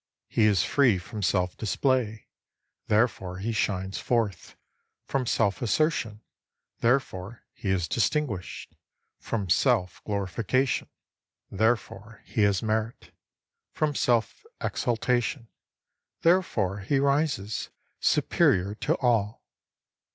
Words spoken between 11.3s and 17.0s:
therefore he has merit; from self exaltation, therefore he